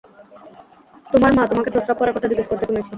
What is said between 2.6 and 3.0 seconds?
শুনেছি।